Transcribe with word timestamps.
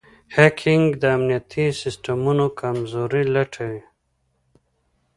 هیکنګ 0.35 0.85
د 1.01 1.03
امنیتي 1.17 1.65
سیسټمونو 1.81 2.45
کمزورۍ 2.59 3.25
لټوي. 3.33 3.81